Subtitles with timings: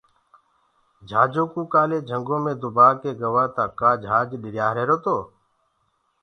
[1.09, 5.17] جھاجو ڪوُ ڪآلي جھنگو مينٚ دُبآ ڪيِ گوآ تآ ڪآ جھاج ڏِريآريهِرو تو